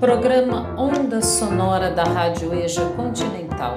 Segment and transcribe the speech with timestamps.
[0.00, 3.76] Programa Onda Sonora da Rádio EJA Continental.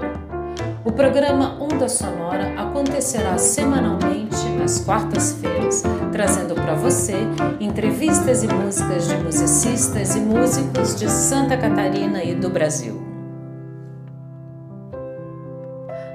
[0.85, 5.83] O programa Onda Sonora acontecerá semanalmente às quartas-feiras,
[6.13, 7.15] trazendo para você
[7.59, 13.03] entrevistas e músicas de musicistas e músicos de Santa Catarina e do Brasil.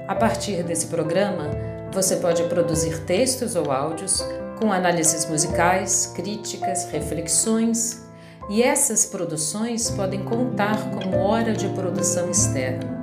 [0.07, 1.51] A partir desse programa,
[1.93, 4.25] você pode produzir textos ou áudios
[4.59, 8.08] com análises musicais, críticas, reflexões,
[8.49, 12.97] e essas produções podem contar como hora de produção externa.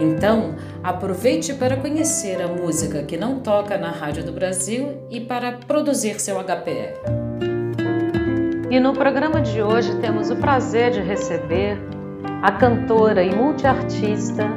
[0.00, 5.52] Então, aproveite para conhecer a música que não toca na Rádio do Brasil e para
[5.52, 6.94] produzir seu HPR.
[8.70, 11.78] E no programa de hoje temos o prazer de receber
[12.42, 14.48] a cantora e multiartista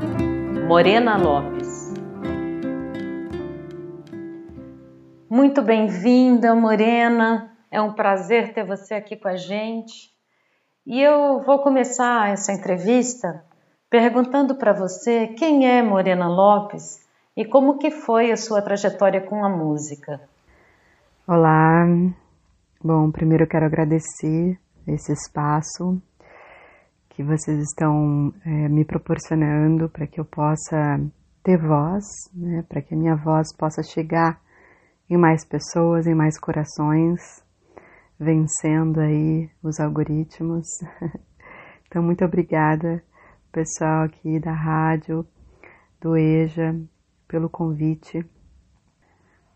[0.67, 1.93] Morena Lopes.
[5.29, 7.51] Muito bem-vinda, Morena.
[7.69, 10.16] É um prazer ter você aqui com a gente.
[10.89, 13.43] E eu vou começar essa entrevista
[13.89, 19.43] perguntando para você quem é Morena Lopes e como que foi a sua trajetória com
[19.43, 20.21] a música.
[21.27, 21.85] Olá.
[22.81, 24.57] Bom, primeiro eu quero agradecer
[24.87, 26.01] esse espaço
[27.09, 31.01] que vocês estão é, me proporcionando para que eu possa
[31.43, 34.39] ter voz, né, para que a minha voz possa chegar
[35.09, 37.45] em mais pessoas, em mais corações,
[38.19, 40.67] vencendo aí os algoritmos.
[41.89, 43.01] Então, muito obrigada,
[43.49, 45.25] pessoal aqui da rádio,
[46.01, 46.77] do EJA,
[47.29, 48.25] pelo convite.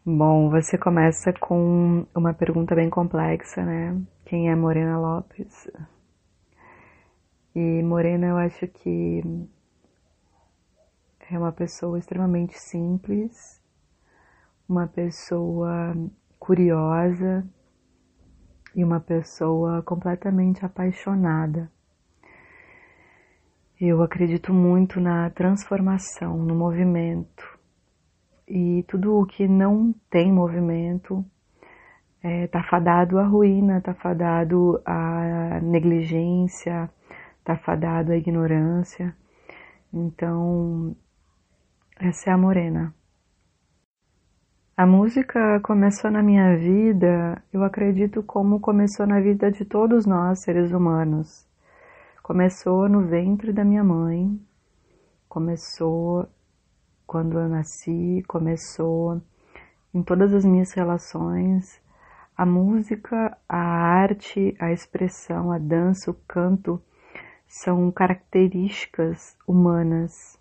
[0.06, 4.02] Bom, você começa com uma pergunta bem complexa, né?
[4.24, 5.70] Quem é Morena Lopes?
[7.54, 9.22] E Morena, eu acho que
[11.30, 13.62] é uma pessoa extremamente simples,
[14.70, 15.94] uma pessoa
[16.40, 17.46] curiosa
[18.76, 21.70] e uma pessoa completamente apaixonada.
[23.80, 27.60] Eu acredito muito na transformação, no movimento.
[28.48, 31.26] E tudo o que não tem movimento
[32.24, 36.90] está é, fadado à ruína, está fadado à negligência,
[37.40, 39.16] está fadado à ignorância.
[39.92, 40.96] Então,
[42.00, 42.94] essa é a morena.
[44.76, 50.42] A música começou na minha vida, eu acredito, como começou na vida de todos nós,
[50.44, 51.46] seres humanos.
[52.24, 54.40] Começou no ventre da minha mãe,
[55.28, 56.26] começou
[57.06, 59.22] quando eu nasci, começou
[59.94, 61.82] em todas as minhas relações.
[62.36, 66.82] A música, a arte, a expressão, a dança, o canto
[67.46, 70.40] são características humanas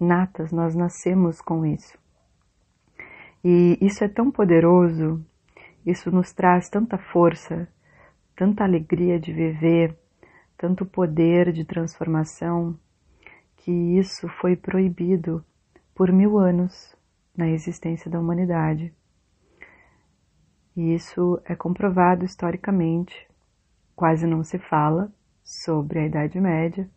[0.00, 2.05] natas, nós nascemos com isso.
[3.44, 5.24] E isso é tão poderoso,
[5.84, 7.68] isso nos traz tanta força,
[8.34, 9.96] tanta alegria de viver,
[10.58, 12.78] tanto poder de transformação,
[13.58, 15.44] que isso foi proibido
[15.94, 16.96] por mil anos
[17.36, 18.92] na existência da humanidade.
[20.76, 23.26] E isso é comprovado historicamente.
[23.94, 25.10] Quase não se fala
[25.42, 26.88] sobre a Idade Média,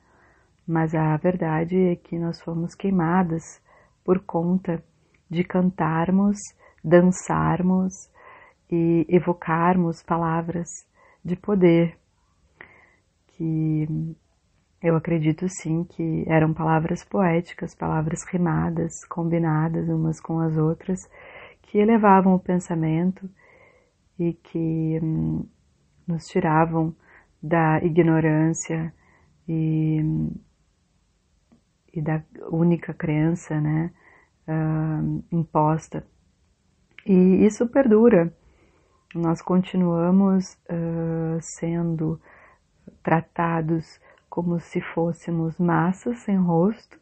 [0.67, 3.61] mas a verdade é que nós fomos queimadas
[4.03, 4.83] por conta
[5.29, 6.37] de cantarmos,
[6.83, 7.93] dançarmos
[8.71, 10.67] e evocarmos palavras
[11.23, 11.97] de poder
[13.27, 14.15] que
[14.81, 20.99] eu acredito sim que eram palavras poéticas, palavras rimadas, combinadas umas com as outras,
[21.63, 23.29] que elevavam o pensamento
[24.17, 25.45] e que hum,
[26.07, 26.95] nos tiravam
[27.41, 28.93] da ignorância
[29.47, 30.01] e,
[31.93, 33.91] e da única crença, né,
[34.49, 36.03] uh, imposta.
[37.05, 38.33] E isso perdura.
[39.15, 42.19] Nós continuamos uh, sendo
[43.01, 43.99] tratados
[44.29, 46.99] como se fôssemos massas sem rosto,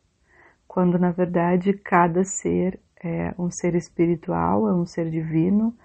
[0.67, 5.75] quando na verdade cada ser é um ser espiritual, é um ser divino,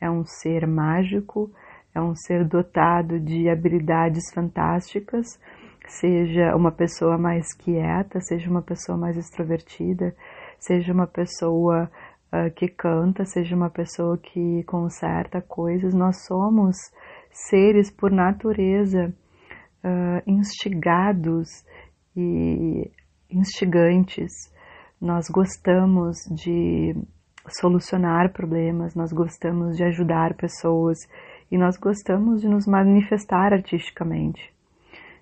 [0.00, 1.52] é um ser mágico,
[1.94, 5.38] é um ser dotado de habilidades fantásticas,
[5.86, 10.14] seja uma pessoa mais quieta, seja uma pessoa mais extrovertida,
[10.64, 11.90] seja uma pessoa
[12.32, 16.76] uh, que canta, seja uma pessoa que conserta coisas, nós somos
[17.30, 19.12] seres por natureza
[19.84, 21.48] uh, instigados
[22.16, 22.90] e
[23.30, 24.30] instigantes.
[25.00, 26.94] Nós gostamos de
[27.60, 30.98] solucionar problemas, nós gostamos de ajudar pessoas
[31.50, 34.52] e nós gostamos de nos manifestar artisticamente.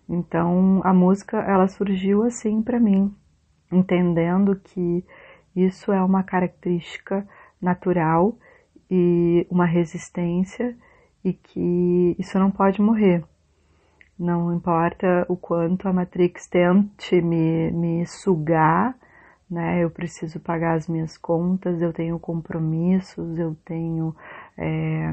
[0.09, 3.15] Então a música ela surgiu assim para mim,
[3.73, 5.05] entendendo que
[5.55, 7.27] isso é uma característica
[7.61, 8.37] natural
[8.91, 10.77] e uma resistência
[11.25, 13.25] e que isso não pode morrer.
[14.19, 18.95] Não importa o quanto a Matrix tente me, me sugar,
[19.51, 19.83] né?
[19.83, 24.15] Eu preciso pagar as minhas contas, eu tenho compromissos, eu tenho
[24.57, 25.11] é,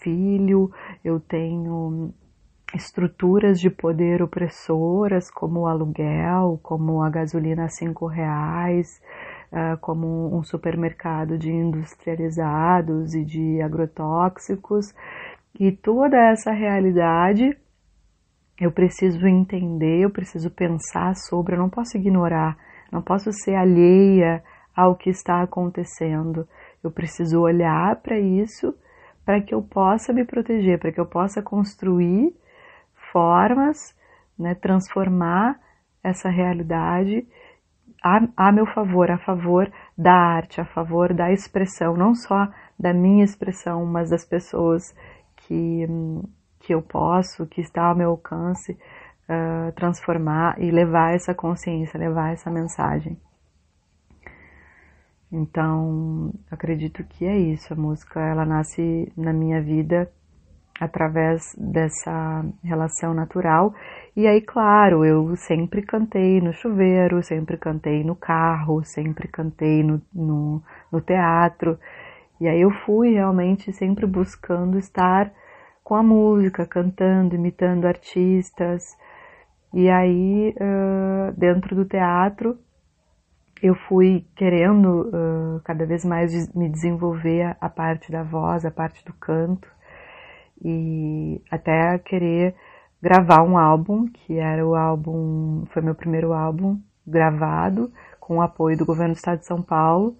[0.00, 0.72] filho,
[1.04, 2.12] eu tenho
[2.74, 9.00] estruturas de poder opressoras, como o aluguel, como a gasolina a cinco reais,
[9.52, 14.94] uh, como um supermercado de industrializados e de agrotóxicos.
[15.58, 17.56] E toda essa realidade
[18.58, 22.56] eu preciso entender, eu preciso pensar sobre, eu não posso ignorar,
[22.90, 24.42] não posso ser alheia
[24.74, 26.48] ao que está acontecendo.
[26.82, 28.74] Eu preciso olhar para isso
[29.24, 32.32] para que eu possa me proteger, para que eu possa construir
[33.12, 33.76] formas,
[34.38, 35.58] né, transformar
[36.02, 37.26] essa realidade
[38.06, 39.68] a, a meu favor, a favor
[39.98, 42.48] da arte, a favor da expressão, não só
[42.78, 44.94] da minha expressão, mas das pessoas
[45.34, 45.86] que,
[46.60, 48.78] que eu posso, que está ao meu alcance,
[49.28, 53.18] uh, transformar e levar essa consciência, levar essa mensagem.
[55.32, 57.72] Então, acredito que é isso.
[57.72, 60.08] A música, ela nasce na minha vida
[60.80, 63.74] através dessa relação natural.
[64.14, 70.00] E aí, claro, eu sempre cantei no chuveiro, sempre cantei no carro, sempre cantei no,
[70.14, 70.62] no,
[70.92, 71.78] no teatro.
[72.40, 75.32] E aí eu fui realmente sempre buscando estar
[75.82, 78.84] com a música, cantando, imitando artistas.
[79.72, 80.54] E aí,
[81.36, 82.58] dentro do teatro,
[83.62, 85.10] eu fui querendo
[85.64, 89.75] cada vez mais me desenvolver a parte da voz, a parte do canto
[90.64, 92.54] e até querer
[93.02, 98.76] gravar um álbum, que era o álbum, foi meu primeiro álbum gravado com o apoio
[98.76, 100.16] do governo do estado de São Paulo.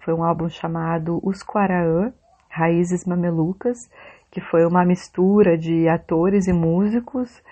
[0.00, 2.12] Foi um álbum chamado Os Quaraã,
[2.48, 3.88] Raízes Mamelucas,
[4.30, 7.42] que foi uma mistura de atores e músicos.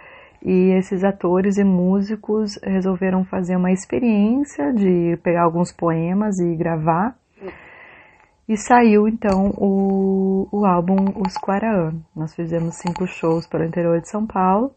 [0.42, 7.16] E esses atores e músicos resolveram fazer uma experiência de pegar alguns poemas e gravar
[8.48, 10.96] e saiu então o, o álbum
[11.26, 11.94] Os Quaraã.
[12.14, 14.74] Nós fizemos cinco shows pelo interior de São Paulo.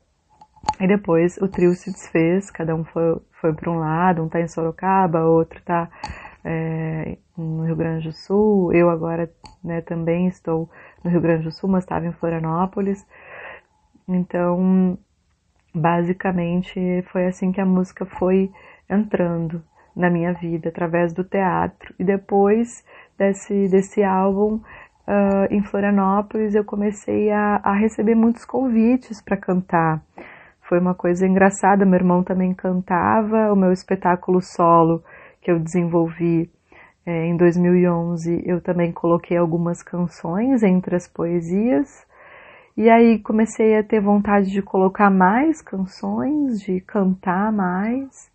[0.80, 4.40] E depois o trio se desfez, cada um foi, foi para um lado, um tá
[4.40, 5.90] em Sorocaba, outro tá
[6.44, 8.74] é, no Rio Grande do Sul.
[8.74, 9.30] Eu agora
[9.64, 10.70] né, também estou
[11.04, 13.06] no Rio Grande do Sul, mas estava em Florianópolis.
[14.08, 14.98] Então,
[15.74, 18.52] basicamente, foi assim que a música foi
[18.90, 19.62] entrando
[19.96, 21.94] na minha vida, através do teatro.
[21.98, 22.86] E depois
[23.18, 24.56] desse, desse álbum
[25.08, 30.02] uh, em Florianópolis, eu comecei a, a receber muitos convites para cantar.
[30.62, 35.02] Foi uma coisa engraçada, meu irmão também cantava, o meu espetáculo solo
[35.42, 36.50] que eu desenvolvi
[37.06, 42.06] é, em 2011, eu também coloquei algumas canções entre as poesias.
[42.76, 48.30] E aí comecei a ter vontade de colocar mais canções, de cantar mais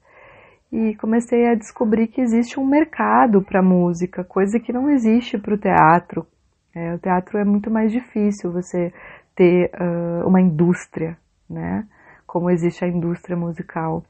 [0.73, 5.55] e comecei a descobrir que existe um mercado para música, coisa que não existe para
[5.55, 6.27] o teatro.
[6.75, 8.91] É, o teatro é muito mais difícil você
[9.37, 11.87] ter uh, uma indústria, né?
[12.27, 14.03] Como existe a indústria musical.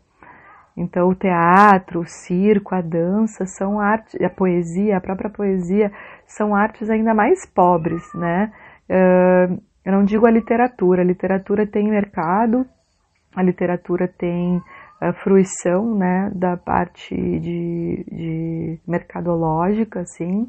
[0.76, 5.92] Então, o teatro, o circo, a dança são artes, a poesia, a própria poesia,
[6.24, 8.52] são artes ainda mais pobres, né?
[8.88, 12.64] Uh, eu não digo a literatura, a literatura tem mercado,
[13.34, 14.62] a literatura tem
[15.02, 20.42] a fruição né, da parte de, de mercadológica, assim.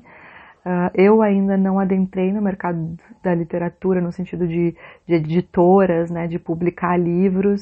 [0.64, 4.76] Uh, eu ainda não adentrei no mercado da literatura no sentido de,
[5.08, 7.62] de editoras, né, de publicar livros.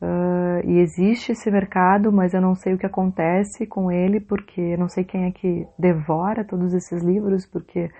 [0.00, 4.60] Uh, e existe esse mercado, mas eu não sei o que acontece com ele, porque
[4.60, 7.90] eu não sei quem é que devora todos esses livros, porque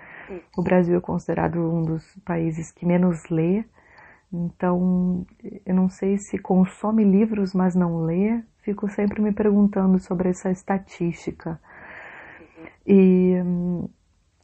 [0.57, 3.65] o Brasil é considerado um dos países que menos lê.
[4.33, 5.25] Então,
[5.65, 8.41] eu não sei se consome livros, mas não lê.
[8.63, 11.59] Fico sempre me perguntando sobre essa estatística.
[12.85, 13.89] E hum,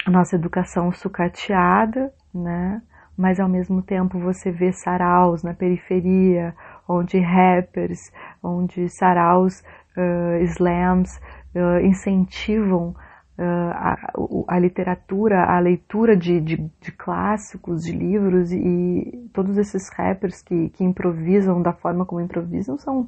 [0.06, 2.82] nossa educação sucateada, né?
[3.16, 6.54] Mas ao mesmo tempo você vê saraus na periferia,
[6.88, 8.12] onde rappers,
[8.44, 9.64] onde saraus,
[9.98, 11.20] uh, slams
[11.56, 12.96] uh, incentivam
[13.44, 14.12] a,
[14.48, 20.70] a, literatura, a leitura de, de, de, clássicos, de livros e todos esses rappers que,
[20.70, 23.08] que improvisam da forma como improvisam são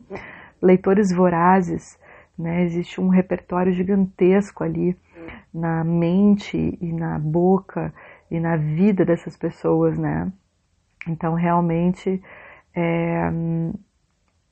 [0.62, 1.98] leitores vorazes,
[2.38, 2.63] né?
[2.63, 4.95] Existe um repertório gigantesco ali
[5.53, 7.91] na mente e na boca
[8.29, 10.31] e na vida dessas pessoas, né?
[11.07, 12.21] Então realmente
[12.75, 13.31] é,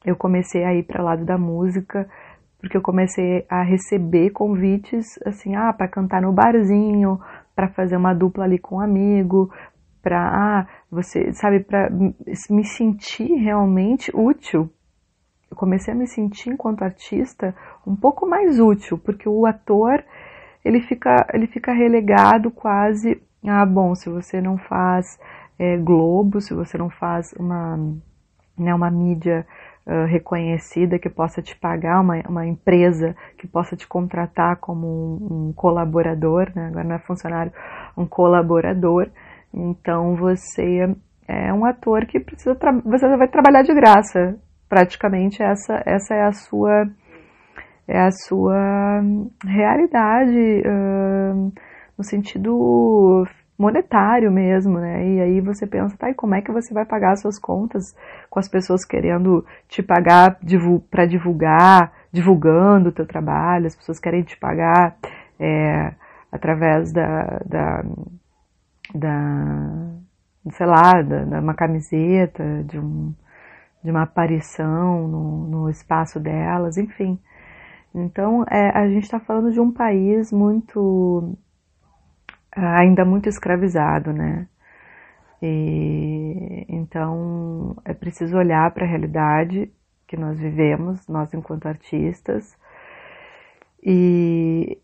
[0.04, 2.10] eu comecei a ir para o lado da música
[2.60, 7.20] porque eu comecei a receber convites assim, ah, para cantar no barzinho,
[7.56, 9.52] para fazer uma dupla ali com um amigo,
[10.02, 14.70] para ah, você sabe para me sentir realmente útil.
[15.50, 20.04] Eu comecei a me sentir enquanto artista um pouco mais útil porque o ator
[20.64, 25.18] ele fica ele fica relegado quase ah bom se você não faz
[25.58, 27.78] é, Globo se você não faz uma
[28.58, 29.48] né, uma mídia
[29.88, 35.48] uh, reconhecida que possa te pagar, uma, uma empresa que possa te contratar como um,
[35.50, 37.52] um colaborador, né, agora não é funcionário,
[37.98, 39.10] um colaborador,
[39.54, 40.94] então você
[41.28, 44.38] é um ator que precisa você vai trabalhar de graça,
[44.70, 46.86] praticamente essa, essa é a sua
[47.88, 49.02] é a sua
[49.46, 51.54] realidade uh,
[51.98, 53.26] no sentido
[53.58, 55.08] monetário mesmo, né?
[55.08, 57.96] E aí você pensa, tá, e como é que você vai pagar as suas contas
[58.30, 60.40] com as pessoas querendo te pagar
[60.92, 64.96] para divulgar, divulgando o teu trabalho, as pessoas querem te pagar
[65.40, 65.92] é,
[66.32, 67.84] através da, da,
[68.94, 69.92] da,
[70.52, 73.12] sei lá, da, da, uma camiseta, de, um,
[73.84, 77.20] de uma aparição no, no espaço delas, enfim.
[77.94, 81.36] Então, é, a gente está falando de um país muito
[82.58, 84.48] ainda muito escravizado, né?
[85.42, 89.72] E, então é preciso olhar para a realidade
[90.08, 92.58] que nós vivemos, nós enquanto artistas,
[93.84, 94.80] e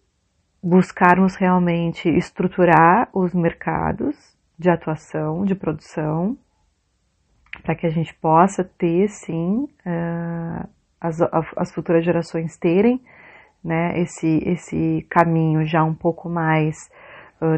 [0.61, 4.15] buscarmos realmente estruturar os mercados
[4.59, 6.37] de atuação, de produção,
[7.63, 11.19] para que a gente possa ter, sim, uh, as,
[11.57, 13.01] as futuras gerações terem
[13.63, 16.89] né, esse, esse caminho já um pouco mais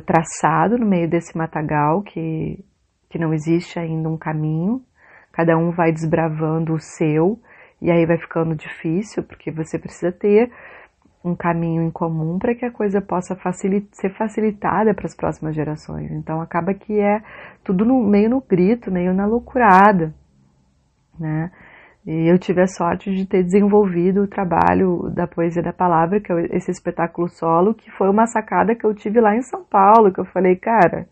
[0.06, 2.64] traçado no meio desse matagal que,
[3.10, 4.82] que não existe ainda um caminho,
[5.32, 7.40] cada um vai desbravando o seu
[7.82, 10.52] e aí vai ficando difícil porque você precisa ter
[11.24, 13.36] um caminho em comum para que a coisa possa
[13.92, 16.12] ser facilitada para as próximas gerações.
[16.12, 17.22] Então acaba que é
[17.64, 20.14] tudo no, meio no grito, meio na loucurada,
[21.20, 21.52] né?
[22.06, 26.32] E eu tive a sorte de ter desenvolvido o trabalho da Poesia da Palavra, que
[26.32, 30.14] é esse espetáculo solo, que foi uma sacada que eu tive lá em São Paulo,
[30.14, 31.08] que eu falei, cara,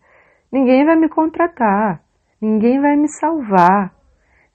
[0.52, 2.00] ninguém vai me contratar,
[2.40, 3.92] ninguém vai me salvar.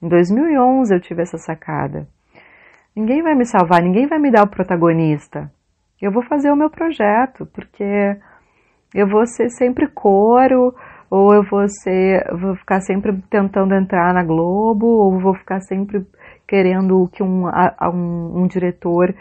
[0.02, 2.08] Em 2011 eu tive essa sacada.
[2.96, 5.52] Ninguém vai me salvar, ninguém vai me dar o protagonista.
[6.00, 7.84] Eu vou fazer o meu projeto, porque
[8.94, 10.74] eu vou ser sempre coro,
[11.10, 16.06] ou eu vou ser, vou ficar sempre tentando entrar na Globo, ou vou ficar sempre
[16.50, 19.14] querendo que um, um, um diretor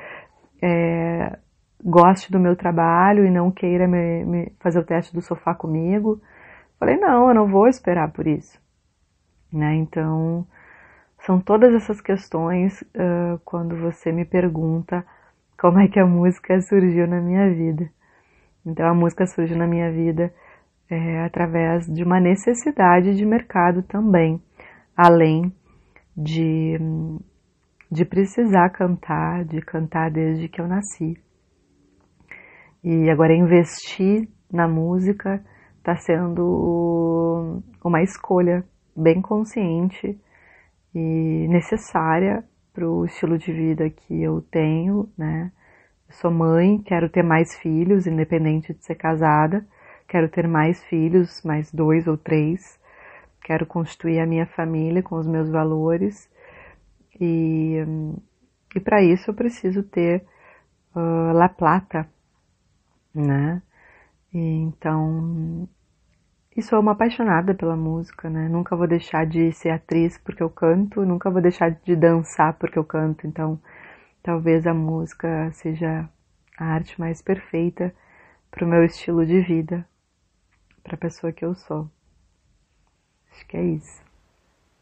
[0.60, 1.38] é,
[1.84, 6.20] goste do meu trabalho e não queira me, me fazer o teste do sofá comigo.
[6.80, 8.60] Falei, não, eu não vou esperar por isso.
[9.54, 9.76] Né?
[9.76, 10.44] Então,
[11.20, 15.06] são todas essas questões uh, quando você me pergunta
[15.62, 17.92] como é que a música surgiu na minha vida.
[18.66, 20.34] Então, a música surgiu na minha vida
[20.90, 24.42] é, através de uma necessidade de mercado também,
[24.98, 25.54] além
[26.22, 26.78] de,
[27.90, 31.18] de precisar cantar, de cantar desde que eu nasci.
[32.84, 35.44] E agora investir na música
[35.78, 40.20] está sendo uma escolha bem consciente
[40.94, 45.52] e necessária para o estilo de vida que eu tenho, né?
[46.10, 49.66] Sou mãe, quero ter mais filhos, independente de ser casada,
[50.08, 52.79] quero ter mais filhos, mais dois ou três,
[53.50, 56.30] quero constituir a minha família com os meus valores
[57.20, 57.78] e,
[58.76, 60.24] e para isso eu preciso ter
[60.96, 62.08] uh, La Plata,
[63.12, 63.60] né?
[64.32, 65.68] E, então,
[66.56, 68.48] e sou uma apaixonada pela música, né?
[68.48, 72.78] Nunca vou deixar de ser atriz porque eu canto, nunca vou deixar de dançar porque
[72.78, 73.26] eu canto.
[73.26, 73.60] Então,
[74.22, 76.08] talvez a música seja
[76.56, 77.96] a arte mais perfeita
[78.52, 79.84] para o meu estilo de vida,
[80.84, 81.90] para a pessoa que eu sou.
[83.40, 84.02] Acho que é isso.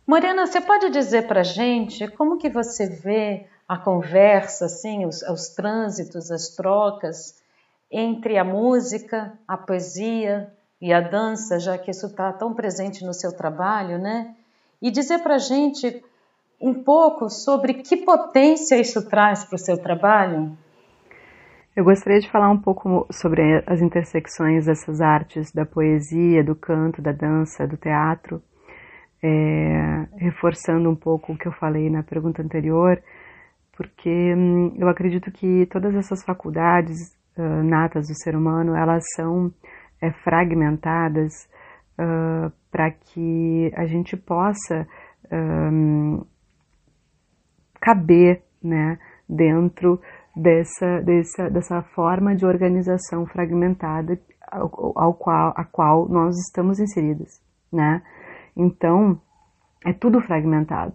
[0.06, 5.50] Morena, você pode dizer para gente como que você vê a conversa, assim, os, os
[5.50, 7.36] trânsitos, as trocas
[7.92, 13.14] entre a música, a poesia e a dança, já que isso está tão presente no
[13.14, 14.36] seu trabalho, né?
[14.82, 16.04] E dizer para gente
[16.60, 20.58] um pouco sobre que potência isso traz para o seu trabalho.
[21.78, 27.04] Eu gostaria de falar um pouco sobre as intersecções dessas artes, da poesia, do canto,
[27.04, 28.42] da dança, do teatro,
[29.22, 33.00] é, reforçando um pouco o que eu falei na pergunta anterior,
[33.76, 39.54] porque hum, eu acredito que todas essas faculdades uh, natas do ser humano, elas são
[40.02, 41.48] é, fragmentadas
[42.00, 44.88] uh, para que a gente possa
[45.32, 46.26] um,
[47.80, 48.98] caber né,
[49.30, 50.02] dentro
[50.38, 54.20] dessa, dessa, dessa forma de organização fragmentada
[54.52, 57.42] ao, ao qual, a qual nós estamos inseridas.
[57.72, 58.02] né?
[58.56, 59.20] Então,
[59.86, 60.94] é tudo fragmentado.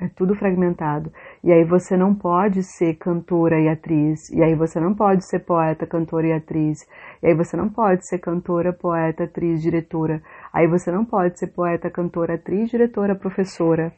[0.00, 1.12] É tudo fragmentado.
[1.42, 4.30] E aí você não pode ser cantora e atriz.
[4.30, 6.78] E aí você não pode ser poeta, cantora e atriz.
[7.20, 10.22] E aí você não pode ser cantora, poeta, atriz, diretora.
[10.52, 13.92] Aí você não pode ser poeta, cantora, atriz, diretora, professora,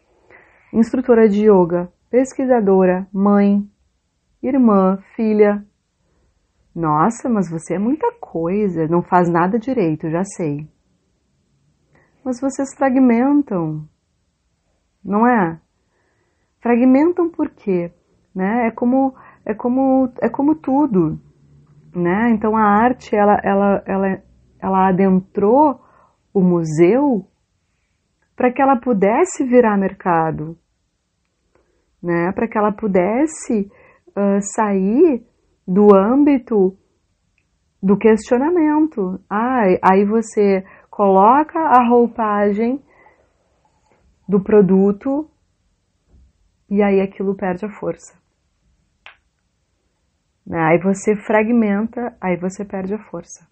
[0.73, 3.63] instrutora de yoga, pesquisadora, mãe,
[4.43, 5.65] irmã, filha.
[6.75, 10.69] Nossa, mas você é muita coisa, não faz nada direito, já sei.
[12.25, 13.89] Mas vocês fragmentam,
[15.05, 15.61] não é?
[16.61, 17.93] Fragmentam por quê?
[18.35, 18.69] Né?
[18.69, 21.19] É como é como é como tudo,
[21.95, 22.31] né?
[22.31, 24.23] Então a arte ela ela ela
[24.61, 25.81] ela adentrou
[26.33, 27.27] o museu
[28.37, 30.57] para que ela pudesse virar mercado,
[32.03, 32.31] né?
[32.33, 33.71] Para que ela pudesse
[34.17, 35.25] uh, sair
[35.67, 36.77] do âmbito
[37.83, 39.21] do questionamento.
[39.29, 42.83] Ah, aí você coloca a roupagem
[44.29, 45.31] do produto
[46.69, 48.19] e aí aquilo perde a força.
[50.47, 50.61] Né?
[50.61, 53.49] Aí você fragmenta, aí você perde a força.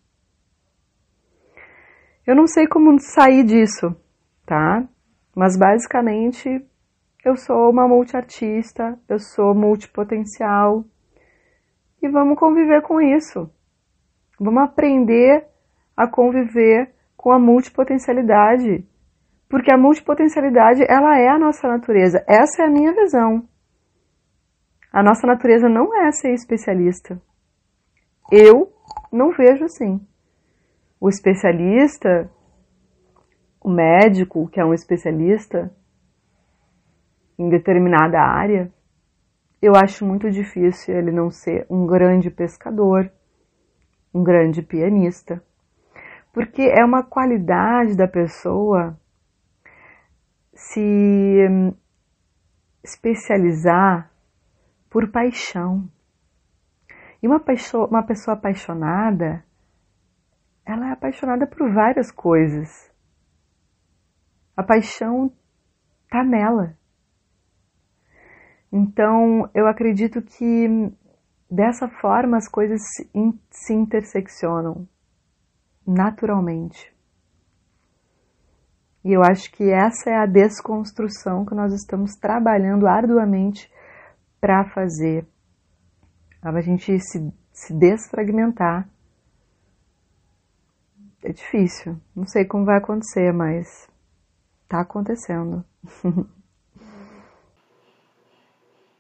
[2.27, 3.97] Eu não sei como sair disso,
[4.45, 4.87] tá?
[5.35, 6.68] Mas basicamente
[7.29, 10.85] eu sou uma multiartista, eu sou multipotencial
[12.03, 13.51] e vamos conviver com isso.
[14.41, 15.47] Vamos aprender
[15.97, 18.87] a conviver com a multipotencialidade
[19.49, 22.23] porque a multipotencialidade, ela é a nossa natureza.
[22.29, 23.49] Essa é a minha visão.
[24.93, 27.21] A nossa natureza não é ser especialista.
[28.31, 28.71] Eu
[29.11, 30.07] não vejo assim.
[31.01, 32.31] O especialista,
[33.59, 35.73] o médico que é um especialista
[37.39, 38.73] em determinada área,
[39.61, 43.11] eu acho muito difícil ele não ser um grande pescador,
[44.15, 45.43] um grande pianista.
[46.33, 48.99] Porque é uma qualidade da pessoa
[50.55, 51.73] se hum,
[52.85, 54.11] especializar
[54.89, 55.89] por paixão.
[57.21, 59.45] E uma pessoa, uma pessoa apaixonada,
[60.65, 62.93] ela é apaixonada por várias coisas.
[64.57, 65.33] A paixão
[66.05, 66.78] está nela.
[68.73, 70.93] Então, eu acredito que
[71.51, 72.81] dessa forma as coisas
[73.51, 74.87] se interseccionam
[75.87, 76.95] naturalmente.
[79.05, 83.73] E eu acho que essa é a desconstrução que nós estamos trabalhando arduamente
[84.39, 85.27] para fazer.
[86.43, 88.89] A gente se, se desfragmentar.
[91.23, 91.99] É difícil.
[92.15, 93.89] Não sei como vai acontecer, mas
[94.69, 95.65] tá acontecendo.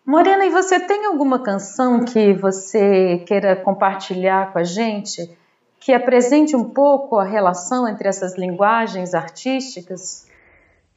[0.09, 5.37] Morena, e você tem alguma canção que você queira compartilhar com a gente?
[5.81, 10.29] que apresente um pouco a relação entre essas linguagens artísticas?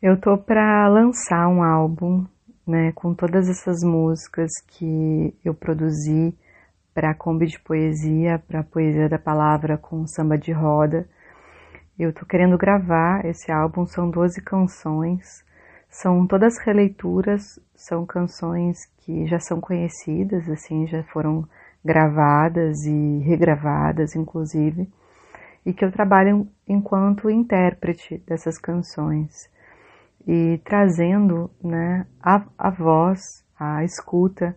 [0.02, 2.26] Eu tô para lançar um álbum,
[2.68, 6.36] né, com todas essas músicas que eu produzi
[6.94, 11.08] para a Kombi de Poesia, para Poesia da Palavra com samba de roda.
[11.98, 15.44] Eu tô querendo gravar esse álbum, são 12 canções,
[15.92, 21.46] são todas releituras, são canções que já são conhecidas, assim, já foram
[21.84, 24.90] gravadas e regravadas, inclusive,
[25.66, 29.50] e que eu trabalho enquanto intérprete dessas canções
[30.26, 33.20] e trazendo né, a, a voz,
[33.60, 34.56] a escuta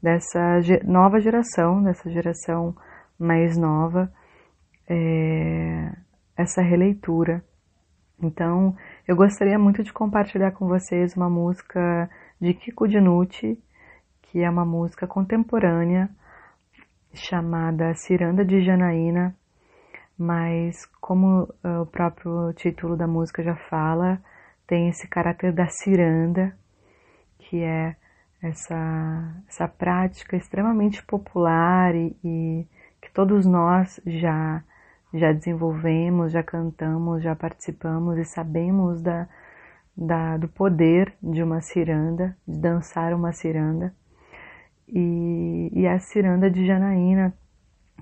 [0.00, 2.76] dessa nova geração, dessa geração
[3.18, 4.12] mais nova,
[4.88, 5.92] é,
[6.36, 7.42] essa releitura.
[8.22, 13.58] Então, eu gostaria muito de compartilhar com vocês uma música de Kiko Dinucci,
[14.22, 16.10] que é uma música contemporânea,
[17.14, 19.34] chamada Ciranda de Janaína,
[20.18, 24.20] mas como uh, o próprio título da música já fala,
[24.66, 26.56] tem esse caráter da ciranda,
[27.38, 27.94] que é
[28.42, 32.66] essa, essa prática extremamente popular e, e
[33.00, 34.62] que todos nós já,
[35.18, 39.28] já desenvolvemos, já cantamos, já participamos e sabemos da,
[39.96, 43.94] da, do poder de uma ciranda, de dançar uma ciranda.
[44.88, 47.34] E, e a ciranda de Janaína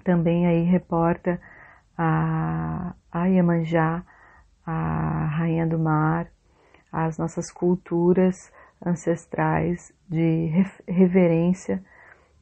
[0.03, 1.41] também aí reporta
[1.97, 4.03] a, a Iemanjá,
[4.67, 6.29] a Rainha do Mar,
[6.93, 8.53] as nossas culturas
[8.85, 10.51] ancestrais de
[10.87, 11.83] reverência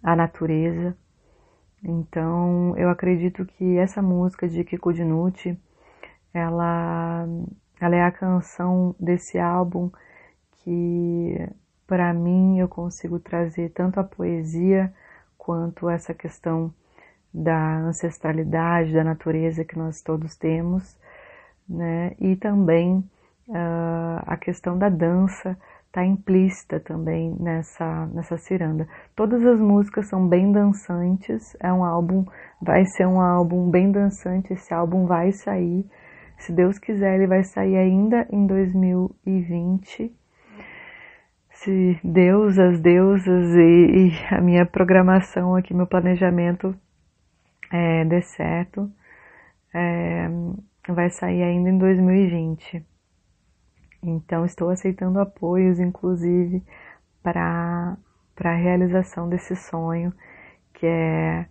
[0.03, 0.97] à natureza.
[1.85, 5.59] Então, eu acredito que essa música de Kiko Dinucci,
[6.33, 7.27] ela,
[7.81, 9.91] ela é a canção desse álbum
[10.59, 11.49] que
[11.87, 14.93] para mim eu consigo trazer tanto a poesia
[15.37, 16.73] quanto essa questão
[17.35, 20.97] da ancestralidade, da natureza que nós todos temos,
[21.69, 22.15] né?
[22.21, 22.99] E também
[23.49, 25.59] uh, a questão da dança
[25.93, 28.89] está implícita também nessa, nessa ciranda.
[29.15, 32.25] Todas as músicas são bem dançantes, é um álbum,
[32.63, 35.85] vai ser um álbum bem dançante, esse álbum vai sair,
[36.39, 40.11] se Deus quiser, ele vai sair ainda em 2020.
[41.51, 46.75] Se Deus, as deusas e, e a minha programação aqui, meu planejamento
[47.71, 48.91] é, der certo,
[49.75, 50.27] é,
[50.89, 52.92] vai sair ainda em 2020.
[54.03, 56.63] Então, estou aceitando apoios, inclusive,
[57.23, 57.97] para
[58.45, 60.13] a realização desse sonho,
[60.75, 61.47] que é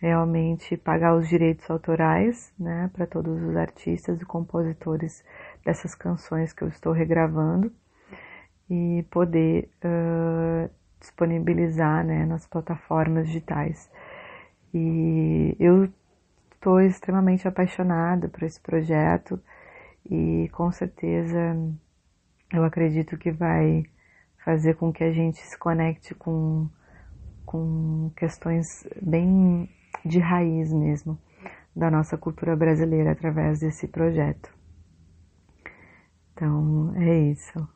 [0.00, 5.24] realmente pagar os direitos autorais né, para todos os artistas e compositores
[5.64, 7.72] dessas canções que eu estou regravando
[8.70, 13.90] e poder uh, disponibilizar né, nas plataformas digitais.
[14.72, 15.88] E eu
[16.52, 19.40] estou extremamente apaixonada por esse projeto
[20.08, 21.56] e com certeza
[22.56, 23.84] eu acredito que vai
[24.44, 26.68] fazer com que a gente se conecte com,
[27.44, 28.66] com questões
[29.02, 29.68] bem
[30.04, 31.18] de raiz mesmo
[31.74, 34.50] da nossa cultura brasileira através desse projeto.
[36.32, 37.75] Então é isso.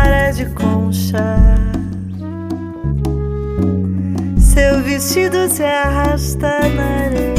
[5.01, 7.33] vestido se arrasta na areia.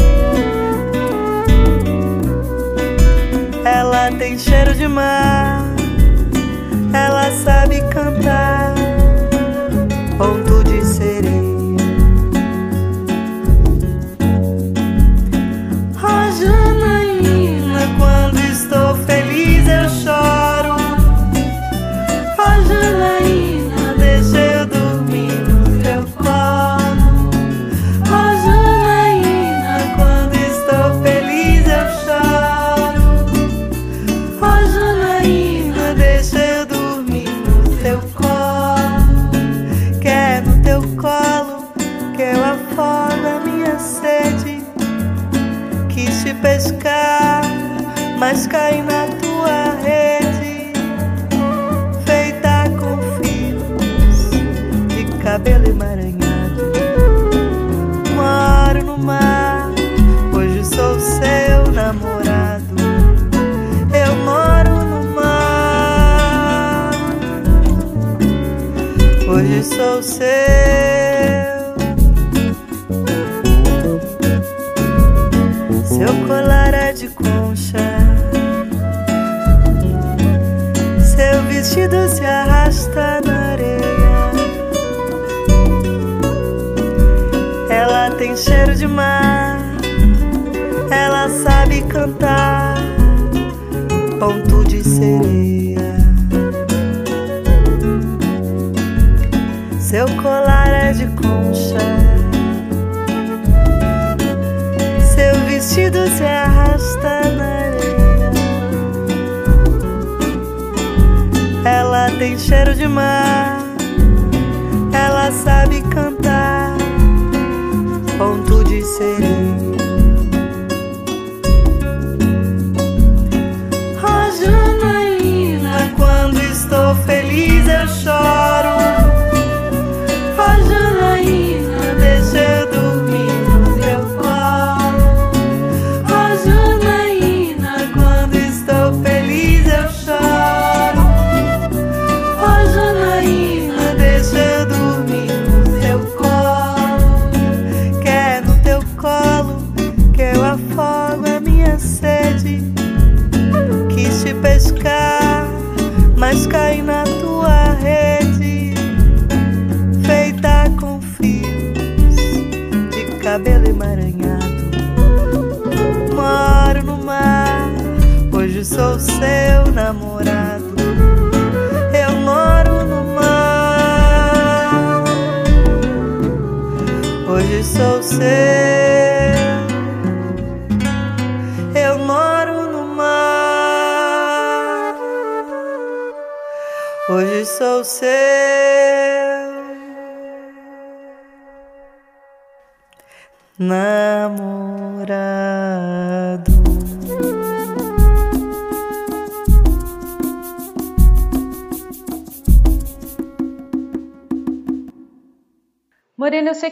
[3.64, 5.62] Ela tem cheiro de mar.
[6.92, 8.71] Ela sabe cantar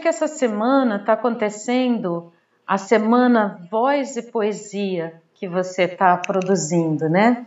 [0.00, 2.32] que essa semana está acontecendo
[2.66, 7.46] a semana Voz e Poesia que você está produzindo, né?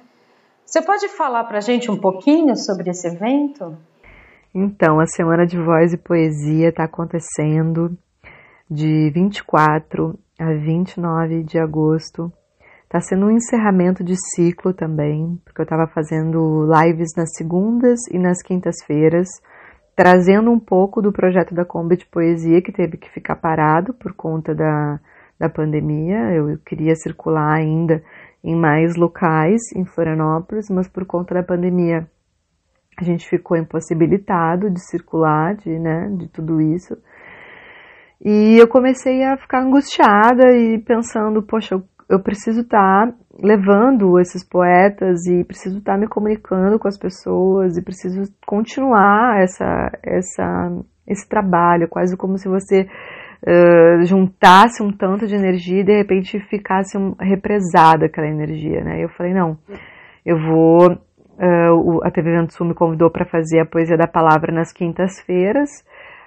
[0.66, 3.78] Você pode falar para a gente um pouquinho sobre esse evento?
[4.56, 7.98] Então, a Semana de Voz e Poesia está acontecendo
[8.70, 12.32] de 24 a 29 de agosto.
[12.84, 18.18] Está sendo um encerramento de ciclo também, porque eu estava fazendo lives nas segundas e
[18.18, 19.28] nas quintas-feiras,
[19.96, 24.14] trazendo um pouco do projeto da Kombi de Poesia, que teve que ficar parado por
[24.14, 25.00] conta da,
[25.40, 26.32] da pandemia.
[26.34, 28.04] Eu queria circular ainda
[28.44, 32.08] em mais locais em Florianópolis, mas por conta da pandemia
[33.00, 36.96] a gente ficou impossibilitado de circular, de, né, de tudo isso.
[38.24, 44.20] E eu comecei a ficar angustiada e pensando, poxa, eu, eu preciso estar tá levando
[44.20, 49.92] esses poetas e preciso estar tá me comunicando com as pessoas e preciso continuar essa,
[50.04, 50.72] essa,
[51.08, 52.88] esse trabalho, quase como se você
[53.48, 59.04] uh, juntasse um tanto de energia e de repente ficasse um, represada aquela energia, né?
[59.04, 59.58] Eu falei, não,
[60.26, 60.92] eu vou.
[61.36, 65.84] Uh, a TV Vento Sul me convidou para fazer a poesia da palavra nas quintas-feiras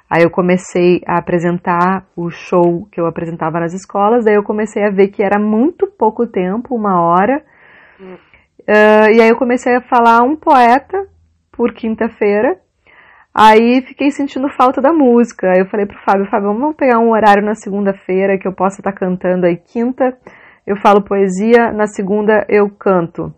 [0.09, 4.85] Aí eu comecei a apresentar o show que eu apresentava nas escolas, daí eu comecei
[4.85, 7.43] a ver que era muito pouco tempo, uma hora.
[8.01, 11.07] Uh, e aí eu comecei a falar um poeta
[11.51, 12.57] por quinta-feira.
[13.35, 15.51] Aí fiquei sentindo falta da música.
[15.51, 18.81] Aí eu falei pro Fábio, Fábio, vamos pegar um horário na segunda-feira que eu possa
[18.81, 20.17] estar cantando aí quinta.
[20.67, 23.35] Eu falo poesia, na segunda eu canto.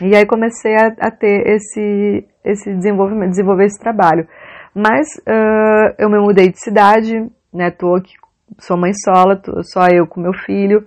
[0.00, 4.26] E aí comecei a, a ter esse, esse desenvolvimento, desenvolver esse trabalho.
[4.74, 7.14] Mas uh, eu me mudei de cidade,
[7.52, 7.70] né?
[7.70, 8.12] Tô aqui,
[8.58, 10.86] sou mãe sola, tô, só eu com meu filho.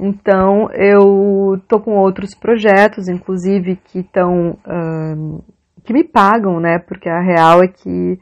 [0.00, 5.44] Então eu tô com outros projetos, inclusive que estão uh,
[5.84, 6.78] que me pagam, né?
[6.78, 8.18] Porque a real é que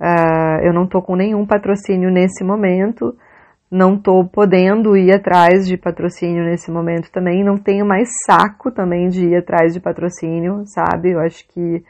[0.00, 3.16] uh, eu não tô com nenhum patrocínio nesse momento,
[3.70, 9.08] não tô podendo ir atrás de patrocínio nesse momento também, não tenho mais saco também
[9.08, 11.12] de ir atrás de patrocínio, sabe?
[11.12, 11.82] Eu acho que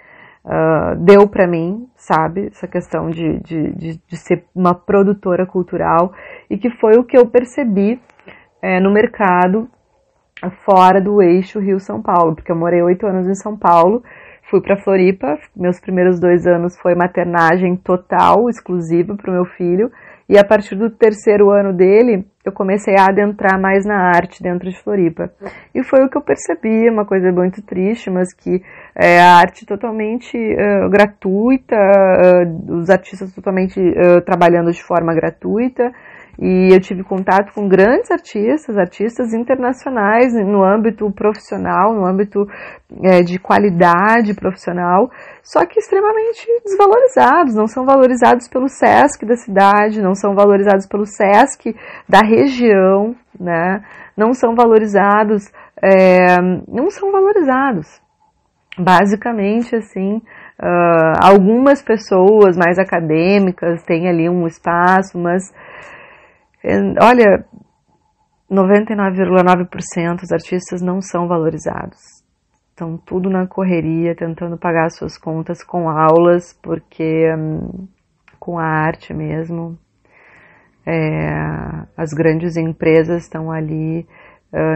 [0.44, 2.48] uh, deu para mim, sabe?
[2.48, 6.12] Essa questão de, de, de, de, ser uma produtora cultural
[6.50, 8.00] e que foi o que eu percebi
[8.62, 9.68] é, no mercado
[10.64, 14.02] fora do eixo Rio-São Paulo, porque eu morei oito anos em São Paulo,
[14.50, 19.90] fui para Floripa, meus primeiros dois anos foi maternagem total, exclusiva para o meu filho,
[20.28, 24.68] e a partir do terceiro ano dele, eu comecei a adentrar mais na arte dentro
[24.68, 25.30] de Floripa.
[25.74, 28.62] E foi o que eu percebi, uma coisa muito triste, mas que
[28.94, 35.90] é a arte totalmente uh, gratuita, uh, os artistas totalmente uh, trabalhando de forma gratuita,
[36.38, 42.46] e eu tive contato com grandes artistas, artistas internacionais no âmbito profissional, no âmbito
[43.02, 45.10] é, de qualidade profissional,
[45.42, 51.06] só que extremamente desvalorizados, não são valorizados pelo SESC da cidade, não são valorizados pelo
[51.06, 51.74] SESC
[52.08, 53.82] da região, né?
[54.16, 55.44] não são valorizados,
[55.82, 58.02] é, não são valorizados.
[58.76, 60.16] Basicamente, assim,
[60.60, 65.44] uh, algumas pessoas mais acadêmicas têm ali um espaço, mas
[67.00, 67.44] Olha,
[68.50, 71.98] 99,9% dos artistas não são valorizados.
[72.70, 77.86] Estão tudo na correria, tentando pagar suas contas com aulas, porque hum,
[78.38, 79.78] com a arte mesmo.
[80.86, 81.30] É,
[81.96, 84.06] as grandes empresas estão ali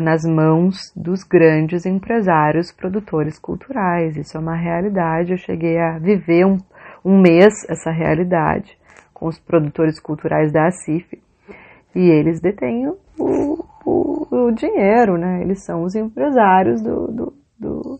[0.02, 4.16] nas mãos dos grandes empresários produtores culturais.
[4.16, 5.30] Isso é uma realidade.
[5.30, 6.58] Eu cheguei a viver um,
[7.04, 8.76] um mês essa realidade
[9.14, 11.20] com os produtores culturais da ACIF
[11.94, 15.42] e eles detêm o, o, o dinheiro, né?
[15.42, 17.98] Eles são os empresários do, do, do,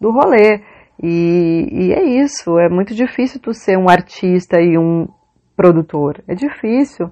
[0.00, 0.60] do rolê.
[1.02, 5.08] E, e é isso, é muito difícil tu ser um artista e um
[5.56, 6.22] produtor.
[6.26, 7.10] É difícil,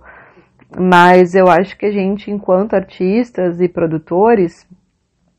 [0.78, 4.66] mas eu acho que a gente, enquanto artistas e produtores,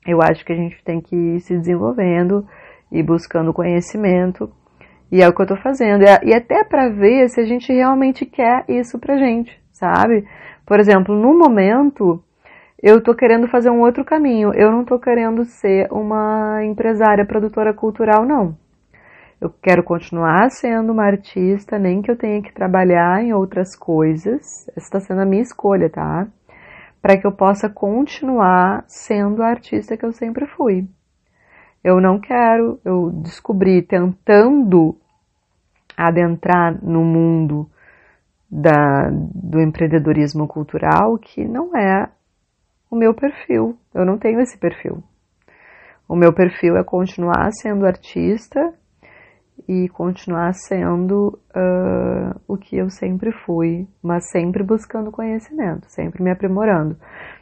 [0.08, 2.46] eu acho que a gente tem que ir se desenvolvendo
[2.92, 4.52] e buscando conhecimento.
[5.12, 6.04] E é o que eu tô fazendo.
[6.24, 10.26] E até para ver se a gente realmente quer isso pra gente, sabe?
[10.66, 12.24] Por exemplo, no momento,
[12.82, 14.52] eu tô querendo fazer um outro caminho.
[14.54, 18.58] Eu não tô querendo ser uma empresária, produtora cultural, não.
[19.40, 24.68] Eu quero continuar sendo uma artista, nem que eu tenha que trabalhar em outras coisas.
[24.70, 26.28] Essa está sendo a minha escolha, tá?
[27.02, 30.88] Para que eu possa continuar sendo a artista que eu sempre fui.
[31.84, 34.96] Eu não quero, eu descobri tentando
[35.96, 37.70] adentrar no mundo
[38.56, 42.08] da, do empreendedorismo cultural que não é
[42.90, 43.78] o meu perfil.
[43.94, 45.04] Eu não tenho esse perfil.
[46.08, 48.74] O meu perfil é continuar sendo artista
[49.68, 56.32] e continuar sendo uh, o que eu sempre fui, mas sempre buscando conhecimento, sempre me
[56.32, 56.96] aprimorando.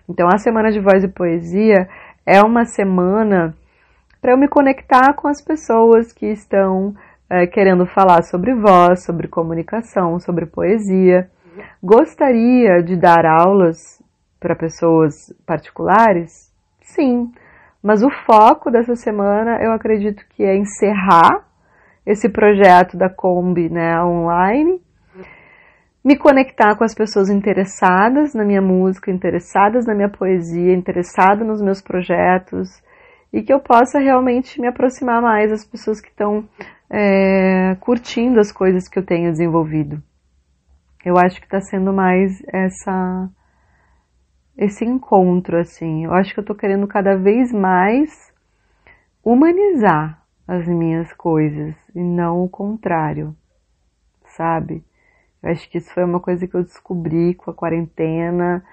[0.09, 1.87] Então, a Semana de Voz e Poesia
[2.25, 3.53] é uma semana
[4.21, 6.95] para eu me conectar com as pessoas que estão
[7.31, 11.29] uh, querendo falar sobre voz, sobre comunicação, sobre poesia.
[11.81, 13.77] Gostaria de dar aulas
[14.39, 15.13] para pessoas
[15.45, 16.51] particulares?
[16.81, 17.31] Sim,
[17.81, 21.45] mas o foco dessa semana eu acredito que é encerrar
[22.05, 24.81] esse projeto da Kombi né, online,
[26.03, 31.61] me conectar com as pessoas interessadas na minha música, interessadas na minha poesia, interessadas nos
[31.61, 32.69] meus projetos
[33.33, 36.47] e que eu possa realmente me aproximar mais das pessoas que estão
[36.87, 40.01] é, curtindo as coisas que eu tenho desenvolvido.
[41.03, 43.27] Eu acho que está sendo mais essa
[44.55, 46.05] esse encontro, assim.
[46.05, 48.31] Eu acho que eu tô querendo cada vez mais
[49.23, 53.35] humanizar as minhas coisas e não o contrário,
[54.37, 54.83] sabe?
[55.41, 58.63] Eu acho que isso foi uma coisa que eu descobri com a quarentena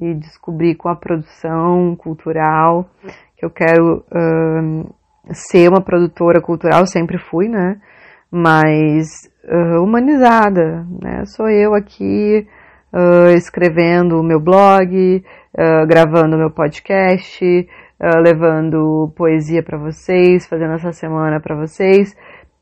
[0.00, 2.88] e descobri com a produção cultural,
[3.36, 4.94] que eu quero uh,
[5.32, 7.80] ser uma produtora cultural, sempre fui, né?
[8.30, 9.06] Mas
[9.44, 11.24] uh, humanizada, né?
[11.26, 12.46] Sou eu aqui
[12.92, 15.22] uh, escrevendo o meu blog,
[15.54, 17.44] uh, gravando o meu podcast,
[18.22, 22.14] levando poesia para vocês, fazendo essa semana para vocês.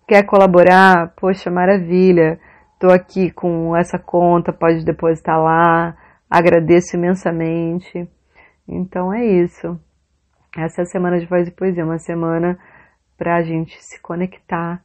[0.07, 1.13] Quer colaborar?
[1.17, 2.39] Poxa, maravilha!
[2.75, 5.97] Estou aqui com essa conta, pode depositar lá.
[6.31, 8.09] Agradeço imensamente.
[8.69, 9.77] Então é isso.
[10.57, 12.57] Essa é a semana de voz e poesia, uma semana
[13.19, 14.81] para a gente se conectar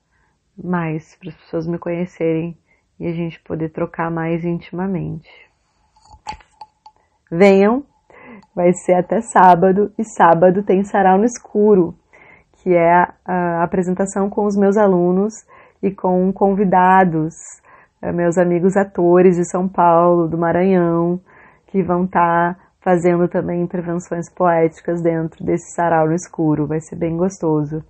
[0.58, 2.58] mais, para as pessoas me conhecerem
[3.00, 5.30] e a gente poder trocar mais intimamente.
[7.32, 7.86] Venham,
[8.56, 11.96] vai ser até sábado, e sábado tem Sarau no Escuro,
[12.54, 15.34] que é a apresentação com os meus alunos
[15.84, 17.36] e com convidados,
[18.02, 21.22] eh, meus amigos atores de São Paulo, do Maranhão,
[21.68, 26.68] que vão estar tá fazendo também intervenções poéticas dentro desse sarau no escuro.
[26.68, 27.84] Vai ser bem gostoso.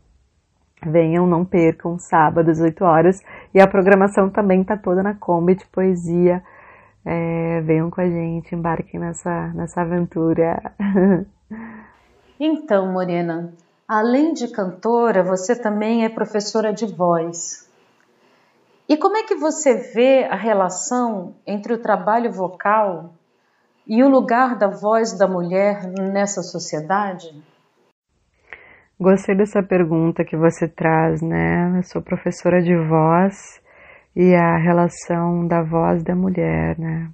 [0.85, 3.19] Venham, não percam, sábado às 8 horas.
[3.53, 6.41] E a programação também está toda na Kombi de Poesia.
[7.05, 10.73] É, venham com a gente, embarquem nessa, nessa aventura.
[12.39, 13.53] então, Morena,
[13.87, 17.69] além de cantora, você também é professora de voz.
[18.87, 23.13] E como é que você vê a relação entre o trabalho vocal
[23.89, 25.81] e o lugar da voz da mulher
[26.13, 27.27] nessa sociedade?
[28.99, 31.75] Gostei dessa pergunta que você traz, né?
[31.75, 33.59] Eu sou professora de voz
[34.15, 37.09] e a relação da voz da mulher, né?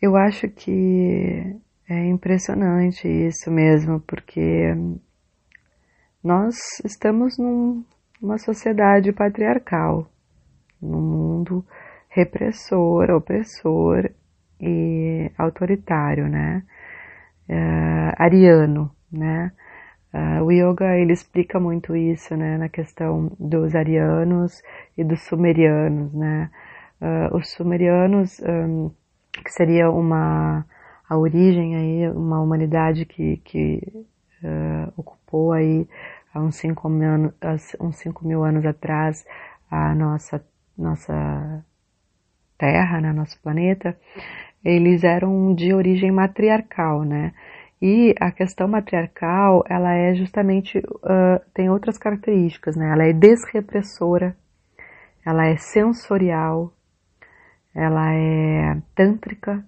[0.00, 1.56] Eu acho que
[1.88, 4.74] é impressionante isso mesmo, porque
[6.24, 7.84] nós estamos num,
[8.20, 10.08] numa sociedade patriarcal,
[10.80, 11.64] num mundo
[12.08, 14.10] repressor, opressor
[14.62, 16.62] e autoritário, né?
[17.48, 19.52] É, ariano, né?
[20.14, 24.62] Uh, o yoga ele explica muito isso, né, na questão dos arianos
[24.96, 26.50] e dos sumerianos, né.
[27.00, 28.90] Uh, os sumerianos, um,
[29.32, 30.66] que seria uma
[31.08, 33.80] a origem aí, uma humanidade que, que
[34.44, 35.88] uh, ocupou aí
[36.32, 37.34] há uns 5 mil, anos,
[37.80, 39.24] uns mil anos atrás
[39.70, 40.44] a nossa
[40.76, 41.64] nossa
[42.58, 43.98] Terra, né, nosso planeta,
[44.64, 47.32] eles eram de origem matriarcal, né?
[47.80, 52.92] E a questão matriarcal, ela é justamente, uh, tem outras características, né?
[52.92, 54.36] Ela é desrepressora,
[55.26, 56.72] ela é sensorial,
[57.74, 59.64] ela é tântrica,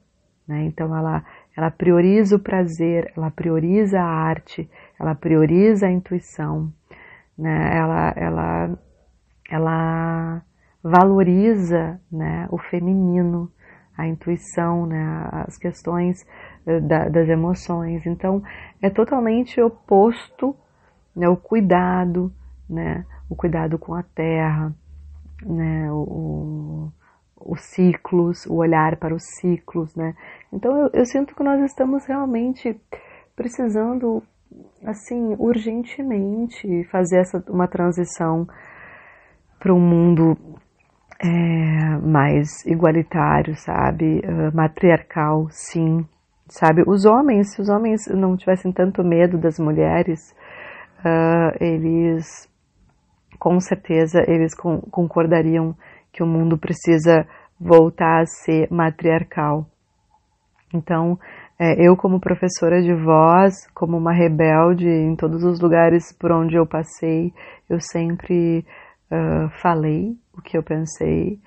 [0.46, 0.62] né?
[0.64, 1.24] Então ela,
[1.56, 4.70] ela prioriza o prazer, ela prioriza a arte,
[5.00, 6.72] ela prioriza a intuição,
[7.36, 7.76] né?
[7.76, 8.78] Ela, ela,
[9.50, 10.42] ela
[10.82, 12.46] valoriza, né?
[12.50, 13.50] O feminino,
[13.96, 15.28] a intuição, né?
[15.32, 16.24] As questões
[16.64, 18.04] da, das emoções.
[18.06, 18.42] Então,
[18.82, 20.56] é totalmente oposto
[21.14, 22.32] né, o cuidado,
[22.68, 24.74] né, o cuidado com a terra,
[25.42, 26.90] né, o,
[27.36, 30.14] os ciclos, o olhar para os ciclos, né?
[30.52, 32.80] Então eu, eu sinto que nós estamos realmente
[33.36, 34.22] precisando,
[34.84, 38.46] assim, urgentemente fazer essa uma transição
[39.58, 40.36] para um mundo
[41.20, 44.20] é, mais igualitário, sabe?
[44.20, 46.06] Uh, matriarcal, sim,
[46.48, 46.82] sabe?
[46.86, 50.34] Os homens, se os homens não tivessem tanto medo das mulheres,
[51.00, 52.48] uh, eles,
[53.38, 55.74] com certeza, eles com, concordariam
[56.12, 57.26] que o mundo precisa
[57.60, 59.66] voltar a ser matriarcal.
[60.72, 61.18] Então,
[61.58, 66.56] é, eu como professora de voz, como uma rebelde em todos os lugares por onde
[66.56, 67.32] eu passei,
[67.70, 68.66] eu sempre
[69.10, 71.38] uh, falei o que eu pensei.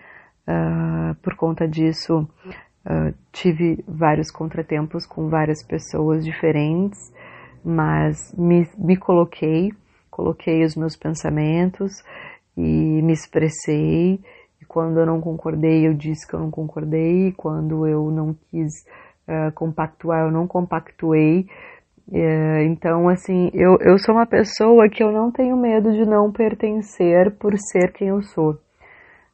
[0.47, 7.13] Uh, por conta disso, uh, tive vários contratempos com várias pessoas diferentes,
[7.63, 9.73] mas me, me coloquei,
[10.09, 12.01] coloquei os meus pensamentos
[12.55, 14.21] e me expressei.
[14.61, 17.27] E quando eu não concordei, eu disse que eu não concordei.
[17.27, 18.71] E quando eu não quis
[19.27, 21.45] uh, compactuar, eu não compactuei.
[22.09, 26.31] Uh, então, assim, eu, eu sou uma pessoa que eu não tenho medo de não
[26.31, 28.57] pertencer por ser quem eu sou,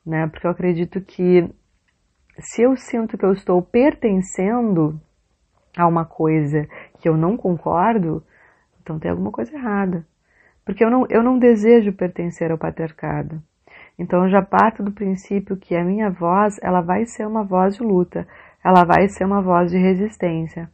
[0.06, 0.28] né?
[0.28, 1.50] Porque eu acredito que
[2.40, 5.00] se eu sinto que eu estou pertencendo
[5.78, 6.68] a uma coisa
[7.00, 8.24] que eu não concordo,
[8.82, 10.06] então tem alguma coisa errada.
[10.66, 13.42] Porque eu não, eu não desejo pertencer ao patriarcado.
[13.98, 17.76] Então eu já parto do princípio que a minha voz, ela vai ser uma voz
[17.76, 18.28] de luta,
[18.64, 20.70] ela vai ser uma voz de resistência.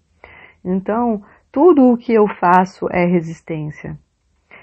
[0.64, 3.98] Então, tudo o que eu faço é resistência.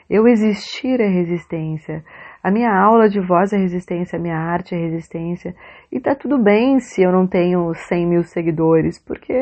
[0.09, 2.05] Eu existir é resistência.
[2.47, 5.53] A minha aula de voz é resistência, a minha arte é resistência.
[5.91, 9.33] E tá tudo bem se eu não tenho 100 mil seguidores, porque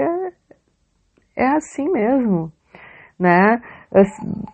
[1.37, 2.51] é assim mesmo,
[3.21, 3.61] né?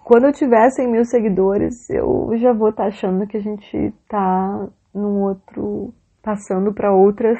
[0.02, 3.94] Quando eu tiver 100 mil seguidores, eu já vou estar tá achando que a gente
[4.08, 7.38] tá num outro, passando para outras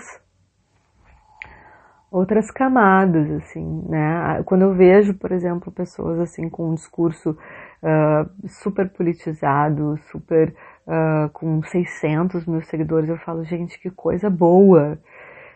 [2.10, 4.42] outras camadas, assim, né?
[4.44, 10.54] Quando eu vejo, por exemplo, pessoas assim com um discurso uh, super politizado, super
[10.90, 14.98] uh, com 600 mil seguidores, eu falo, gente, que coisa boa!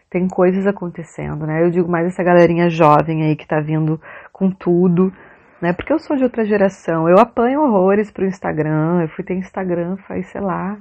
[0.08, 1.64] Tem coisas acontecendo, né?
[1.64, 4.00] Eu digo mais essa galerinha jovem aí que tá vindo
[4.32, 5.12] com tudo,
[5.60, 5.72] né?
[5.72, 9.96] Porque eu sou de outra geração, eu apanho horrores pro Instagram, eu fui ter Instagram
[10.06, 10.78] faz, sei lá,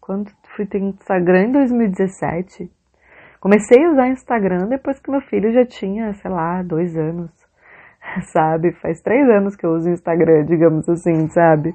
[0.00, 2.68] quando fui ter Instagram em 2017.
[3.38, 7.30] Comecei a usar Instagram depois que meu filho já tinha, sei lá, dois anos,
[8.32, 8.72] sabe?
[8.72, 11.72] Faz três anos que eu uso Instagram, digamos assim, sabe?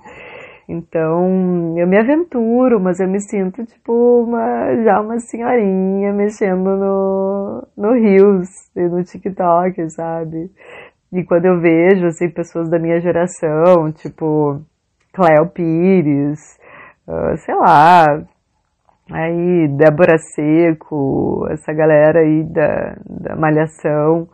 [0.72, 7.68] Então, eu me aventuro, mas eu me sinto tipo uma, já uma senhorinha mexendo no,
[7.76, 10.52] no e no TikTok, sabe?
[11.12, 14.62] E quando eu vejo, assim, pessoas da minha geração, tipo
[15.12, 16.40] Cléo Pires,
[17.08, 18.06] uh, sei lá,
[19.12, 24.28] Aí, Débora Seco, essa galera aí da, da Malhação,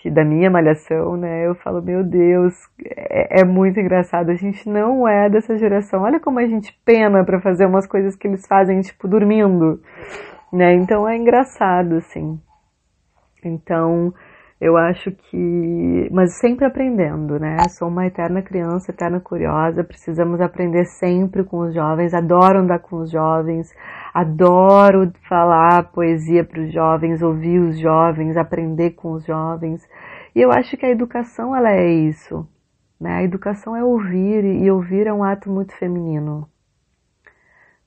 [0.00, 1.46] que da minha Malhação, né?
[1.46, 4.30] Eu falo, meu Deus, é, é muito engraçado.
[4.30, 6.02] A gente não é dessa geração.
[6.02, 9.78] Olha como a gente pena para fazer umas coisas que eles fazem, tipo, dormindo,
[10.50, 10.72] né?
[10.74, 12.40] Então é engraçado, assim.
[13.44, 14.12] Então,
[14.58, 16.08] eu acho que.
[16.10, 17.58] Mas sempre aprendendo, né?
[17.68, 19.84] Sou uma eterna criança, eterna curiosa.
[19.84, 22.14] Precisamos aprender sempre com os jovens.
[22.14, 23.70] Adoro andar com os jovens.
[24.12, 29.88] Adoro falar poesia para os jovens, ouvir os jovens, aprender com os jovens.
[30.34, 32.48] E eu acho que a educação, ela é isso.
[33.00, 33.18] Né?
[33.18, 36.48] A educação é ouvir, e ouvir é um ato muito feminino.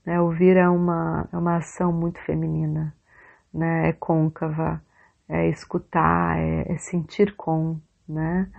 [0.06, 0.20] Né?
[0.20, 2.96] Ouvir é uma, é uma ação muito feminina.
[3.54, 3.90] Né?
[3.90, 4.82] É côncava
[5.28, 8.50] é escutar, é, é sentir com, né?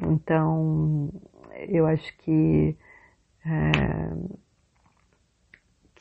[0.00, 1.10] Então,
[1.68, 2.76] eu acho que
[3.44, 4.10] é,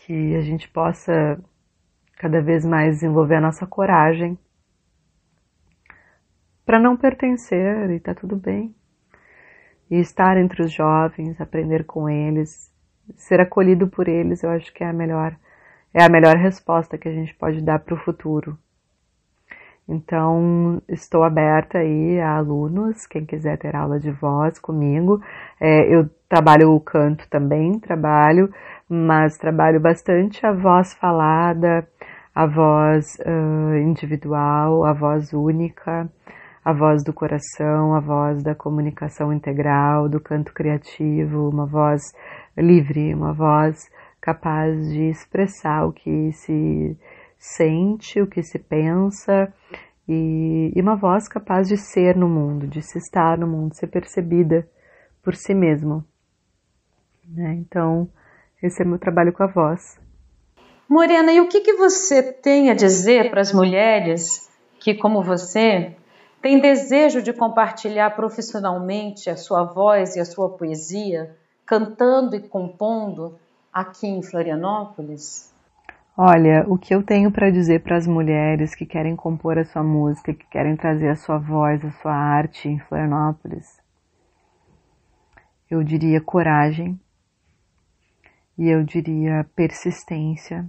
[0.06, 1.40] que a gente possa
[2.18, 4.38] cada vez mais desenvolver a nossa coragem
[6.64, 8.74] para não pertencer e tá tudo bem.
[9.90, 12.72] E estar entre os jovens, aprender com eles,
[13.16, 15.36] ser acolhido por eles, eu acho que é a melhor
[15.94, 18.58] é a melhor resposta que a gente pode dar para o futuro.
[19.88, 25.22] Então, estou aberta aí a alunos, quem quiser ter aula de voz comigo.
[25.60, 28.52] É, eu trabalho o canto também, trabalho,
[28.90, 31.88] mas trabalho bastante a voz falada,
[32.34, 36.10] a voz uh, individual, a voz única,
[36.64, 42.02] a voz do coração, a voz da comunicação integral, do canto criativo, uma voz
[42.58, 43.78] livre, uma voz
[44.20, 46.98] capaz de expressar o que se
[47.38, 49.54] sente, o que se pensa
[50.08, 53.88] e, e uma voz capaz de ser no mundo, de se estar no mundo, ser
[53.88, 54.68] percebida
[55.24, 56.04] por si mesmo.
[57.28, 57.54] Né?
[57.60, 58.10] Então,
[58.62, 60.00] esse é meu trabalho com a voz.
[60.88, 64.50] Morena, e o que, que você tem a dizer para as mulheres
[64.80, 65.96] que, como você,
[66.42, 71.36] têm desejo de compartilhar profissionalmente a sua voz e a sua poesia,
[71.66, 73.40] cantando e compondo
[73.74, 75.52] aqui em Florianópolis?
[76.18, 79.84] Olha, o que eu tenho para dizer para as mulheres que querem compor a sua
[79.84, 83.82] música, que querem trazer a sua voz, a sua arte em Florianópolis,
[85.70, 86.98] eu diria coragem
[88.58, 90.66] e eu diria persistência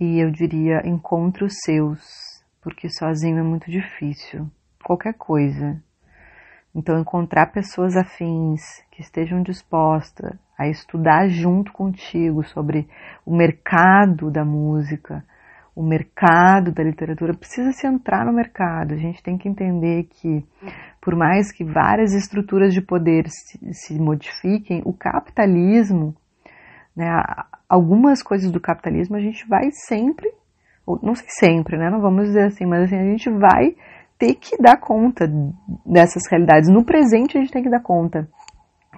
[0.00, 2.00] e eu diria encontre os seus,
[2.62, 4.48] porque sozinho é muito difícil,
[4.84, 5.82] qualquer coisa.
[6.74, 8.60] Então, encontrar pessoas afins
[8.92, 12.88] que estejam dispostas a estudar junto contigo sobre
[13.26, 15.24] o mercado da música,
[15.74, 18.94] o mercado da literatura, precisa se entrar no mercado.
[18.94, 20.44] A gente tem que entender que,
[21.00, 26.14] por mais que várias estruturas de poder se, se modifiquem, o capitalismo,
[26.98, 27.06] né,
[27.68, 30.28] algumas coisas do capitalismo a gente vai sempre,
[31.00, 33.76] não sei sempre, né, não vamos dizer assim, mas assim, a gente vai
[34.18, 35.30] ter que dar conta
[35.86, 36.68] dessas realidades.
[36.68, 38.28] No presente a gente tem que dar conta.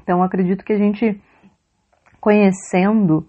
[0.03, 1.21] Então acredito que a gente
[2.19, 3.27] conhecendo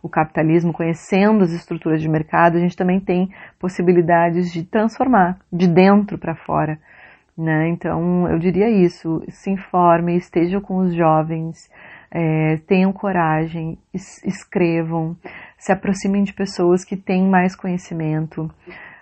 [0.00, 5.66] o capitalismo, conhecendo as estruturas de mercado, a gente também tem possibilidades de transformar de
[5.66, 6.78] dentro para fora.
[7.36, 7.70] Né?
[7.70, 11.68] Então, eu diria isso: se informe, esteja com os jovens,
[12.14, 15.16] é, tenham coragem, es escrevam,
[15.58, 18.42] se aproximem de pessoas que têm mais conhecimento,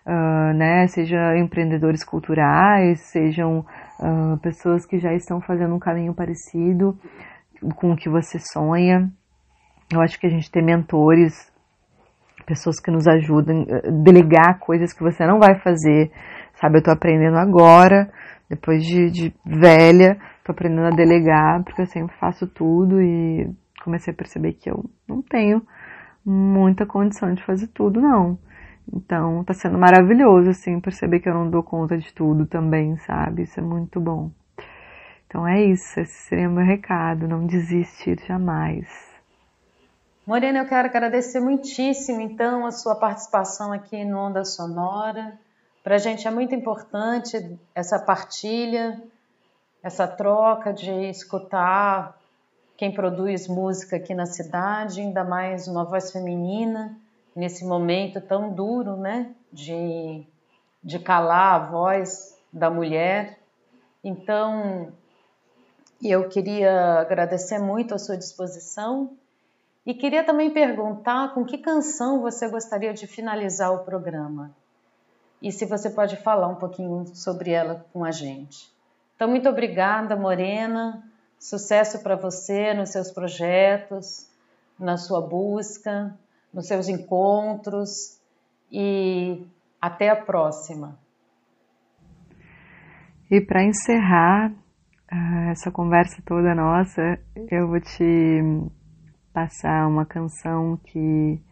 [0.06, 0.86] uh, né?
[0.86, 3.66] Seja empreendedores culturais, sejam
[4.00, 6.98] uh, pessoas que já estão fazendo um caminho parecido
[7.76, 9.10] com o que você sonha.
[9.92, 11.52] Eu acho que a gente tem mentores,
[12.46, 16.10] pessoas que nos ajudam, a delegar coisas que você não vai fazer,
[16.54, 16.78] sabe?
[16.78, 18.10] Eu tô aprendendo agora,
[18.52, 23.50] depois de, de velha, tô aprendendo a delegar, porque eu sempre faço tudo e
[23.82, 25.66] comecei a perceber que eu não tenho
[26.22, 28.38] muita condição de fazer tudo, não.
[28.92, 33.44] Então, tá sendo maravilhoso, assim, perceber que eu não dou conta de tudo também, sabe?
[33.44, 34.30] Isso é muito bom.
[35.26, 38.86] Então é isso, esse seria meu recado, não desistir jamais.
[40.26, 45.38] Morena, eu quero agradecer muitíssimo, então, a sua participação aqui no Onda Sonora.
[45.82, 49.02] Para a gente é muito importante essa partilha,
[49.82, 52.16] essa troca de escutar
[52.76, 56.96] quem produz música aqui na cidade, ainda mais uma voz feminina,
[57.34, 60.24] nesse momento tão duro, né, de,
[60.84, 63.40] de calar a voz da mulher.
[64.04, 64.92] Então,
[66.00, 69.16] eu queria agradecer muito a sua disposição
[69.84, 74.61] e queria também perguntar com que canção você gostaria de finalizar o programa.
[75.42, 78.72] E se você pode falar um pouquinho sobre ela com a gente.
[79.16, 81.02] Então, muito obrigada, Morena.
[81.36, 84.30] Sucesso para você nos seus projetos,
[84.78, 86.16] na sua busca,
[86.54, 88.20] nos seus encontros
[88.70, 89.44] e
[89.80, 90.96] até a próxima.
[93.28, 97.18] E para encerrar uh, essa conversa toda nossa,
[97.50, 98.40] eu vou te
[99.32, 101.42] passar uma canção que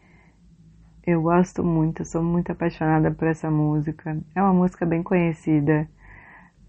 [1.11, 4.19] eu gosto muito, sou muito apaixonada por essa música.
[4.35, 5.89] É uma música bem conhecida,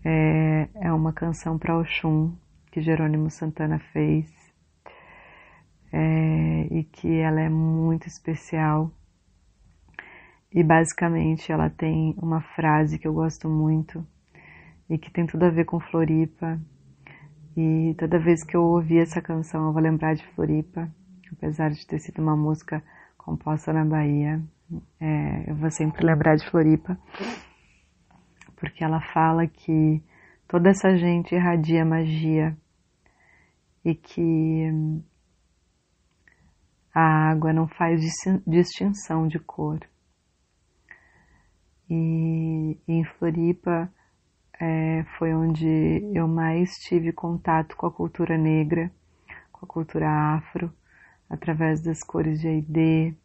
[0.03, 2.33] é, é uma canção para Oxum
[2.71, 4.29] que Jerônimo Santana fez
[5.91, 8.91] é, e que ela é muito especial.
[10.53, 14.05] E basicamente ela tem uma frase que eu gosto muito
[14.89, 16.59] e que tem tudo a ver com Floripa.
[17.55, 20.89] E toda vez que eu ouvir essa canção eu vou lembrar de Floripa
[21.31, 22.83] apesar de ter sido uma música
[23.23, 24.41] composta na Bahia,
[24.99, 26.97] é, eu vou sempre lembrar de Floripa,
[28.55, 30.01] porque ela fala que
[30.47, 32.57] toda essa gente irradia magia
[33.83, 34.69] e que
[36.93, 38.01] a água não faz
[38.45, 39.79] distinção de cor.
[41.89, 43.91] E, em Floripa
[44.59, 45.67] é, foi onde
[46.13, 48.91] eu mais tive contato com a cultura negra,
[49.51, 50.73] com a cultura afro,
[51.31, 53.17] através das cores de AID,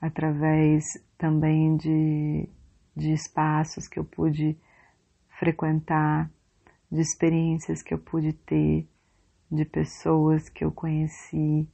[0.00, 0.84] através
[1.18, 2.48] também de,
[2.96, 4.56] de espaços que eu pude
[5.38, 6.30] frequentar,
[6.90, 8.88] de experiências que eu pude ter,
[9.52, 11.68] de pessoas que eu conheci.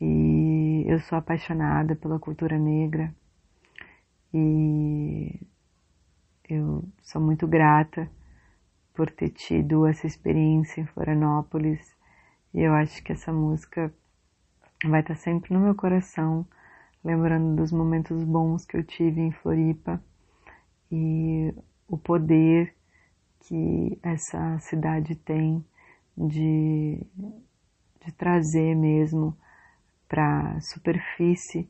[0.00, 3.12] E eu sou apaixonada pela cultura negra
[4.32, 5.34] e
[6.48, 8.08] eu sou muito grata
[8.94, 11.80] por ter tido essa experiência em Florianópolis.
[12.54, 13.92] E eu acho que essa música
[14.84, 16.46] vai estar sempre no meu coração,
[17.04, 20.02] lembrando dos momentos bons que eu tive em Floripa
[20.90, 21.54] e
[21.88, 22.74] o poder
[23.40, 25.64] que essa cidade tem
[26.16, 27.00] de,
[28.04, 29.36] de trazer mesmo
[30.08, 31.68] para a superfície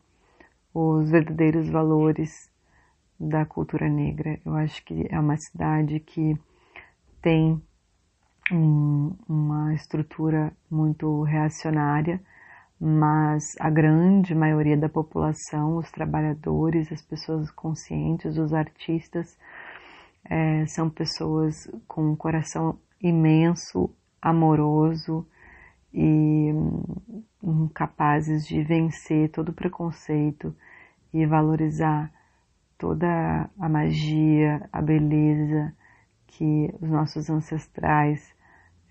[0.72, 2.50] os verdadeiros valores
[3.18, 4.40] da cultura negra.
[4.44, 6.38] Eu acho que é uma cidade que
[7.20, 7.60] tem
[8.52, 12.20] um, uma estrutura muito reacionária,
[12.80, 19.36] mas a grande maioria da população, os trabalhadores, as pessoas conscientes, os artistas,
[20.24, 25.26] é, são pessoas com um coração imenso, amoroso
[25.92, 26.52] e
[27.42, 30.54] um, capazes de vencer todo o preconceito
[31.12, 32.12] e valorizar
[32.76, 35.74] toda a magia, a beleza
[36.26, 38.34] que os nossos ancestrais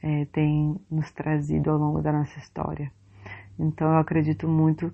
[0.02, 2.92] é, têm nos trazido ao longo da nossa história.
[3.60, 4.94] Então eu acredito muito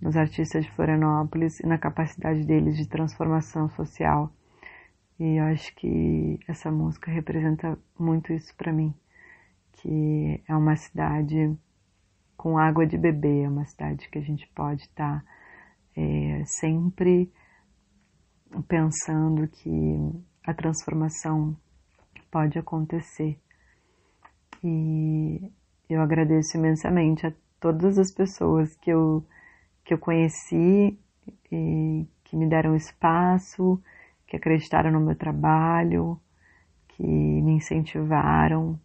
[0.00, 4.32] nos artistas de Florianópolis e na capacidade deles de transformação social.
[5.18, 8.94] E eu acho que essa música representa muito isso para mim,
[9.72, 11.56] que é uma cidade
[12.36, 15.24] com água de beber, é uma cidade que a gente pode estar tá,
[15.96, 17.32] é, sempre
[18.68, 19.98] pensando que
[20.44, 21.56] a transformação
[22.30, 23.38] pode acontecer.
[24.62, 25.50] E
[25.88, 29.24] eu agradeço imensamente a todas as pessoas que eu,
[29.84, 30.98] que eu conheci
[31.50, 33.80] e que me deram espaço,
[34.26, 36.20] que acreditaram no meu trabalho,
[36.88, 38.78] que me incentivaram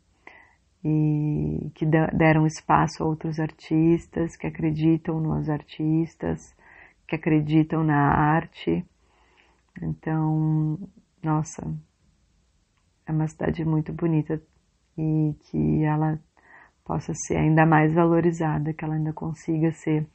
[0.83, 6.55] e que deram espaço a outros artistas, que acreditam nos artistas,
[7.07, 8.85] que acreditam na arte.
[9.81, 10.79] Então,
[11.21, 11.73] nossa,
[13.05, 14.41] é uma cidade muito bonita
[14.97, 16.19] e que ela
[16.85, 20.07] possa ser ainda mais valorizada, que ela ainda consiga ser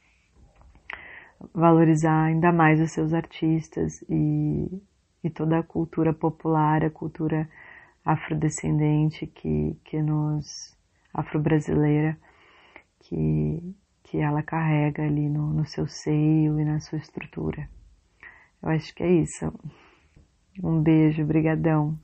[1.53, 4.81] valorizar ainda mais os seus artistas e,
[5.23, 7.47] e toda a cultura popular, a cultura
[8.03, 10.75] afrodescendente que, que nos
[11.13, 12.17] afro-brasileira
[12.99, 17.67] que, que ela carrega ali no, no seu seio e na sua estrutura.
[18.61, 19.53] Eu acho que é isso.
[20.63, 21.97] Um beijo, brigadão.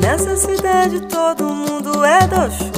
[0.00, 2.77] Nessa cidade todo mundo é do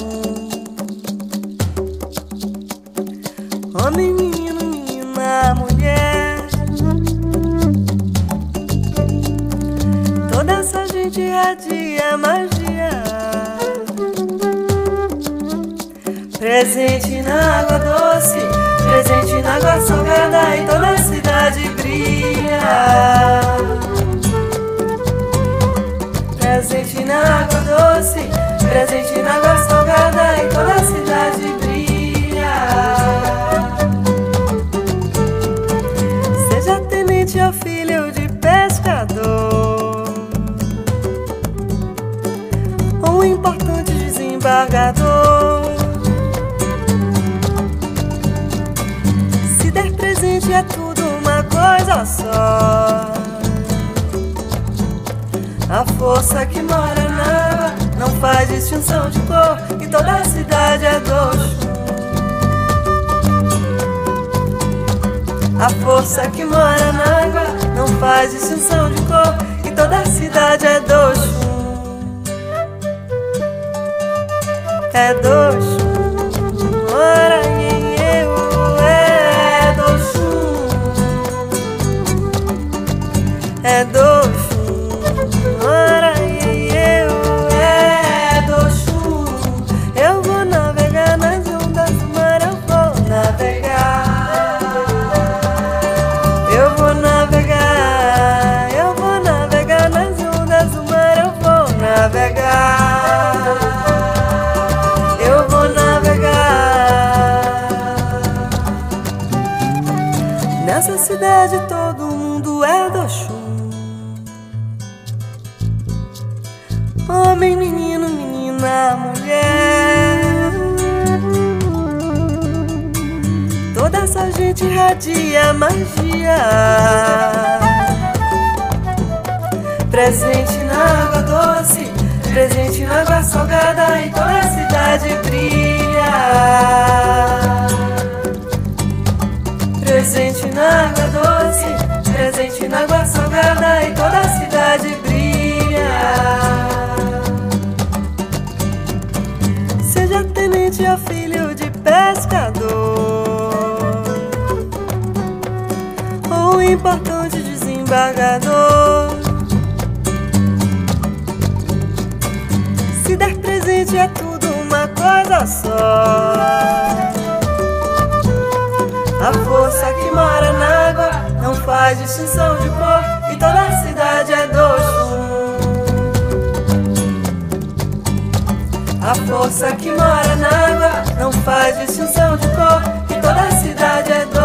[179.51, 184.25] onça que mora na água não faz distinção de cor, que toda a cidade é
[184.27, 184.41] do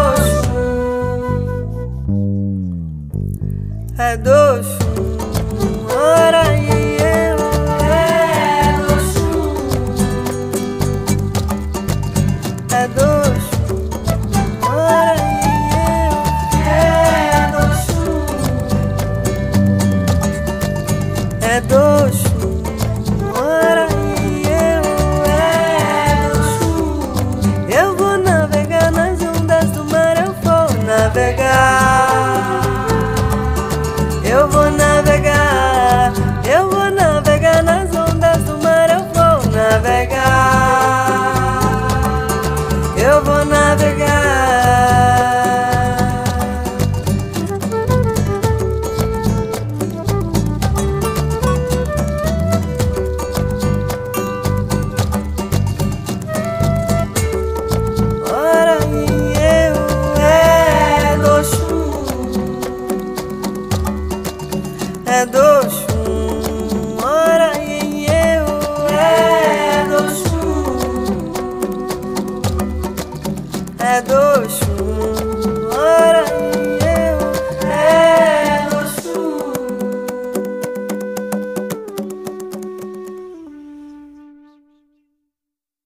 [3.98, 4.75] É do